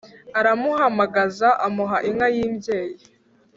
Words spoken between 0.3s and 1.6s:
aramuhamagaza,